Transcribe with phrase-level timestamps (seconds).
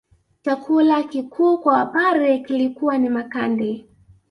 [0.41, 3.85] Chakula kikuu kwa wapare kilikuwa ni makande